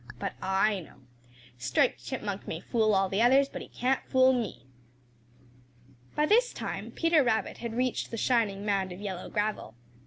But 0.17 0.33
I 0.41 0.79
know. 0.79 1.01
Striped 1.59 2.03
Chipmunk 2.03 2.47
may 2.47 2.59
fool 2.59 2.95
all 2.95 3.07
the 3.07 3.21
others, 3.21 3.47
but 3.47 3.61
he 3.61 3.67
can't 3.67 4.03
fool 4.07 4.33
me." 4.33 4.65
By 6.15 6.25
this 6.25 6.53
time 6.53 6.89
Peter 6.89 7.23
Rabbit 7.23 7.57
had 7.57 7.75
reached 7.77 8.09
the 8.09 8.17
shining 8.17 8.65
mound 8.65 8.91
of 8.91 8.99
yellow 8.99 9.29
gravel. 9.29 9.75